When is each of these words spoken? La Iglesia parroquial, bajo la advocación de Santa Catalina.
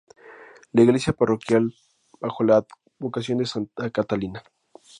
La 0.71 0.81
Iglesia 0.81 1.13
parroquial, 1.13 1.75
bajo 2.19 2.43
la 2.43 2.65
advocación 2.97 3.37
de 3.37 3.45
Santa 3.45 3.91
Catalina. 3.91 4.43